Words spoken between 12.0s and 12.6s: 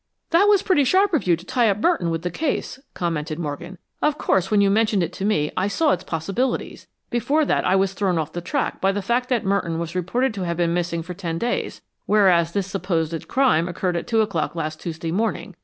whereas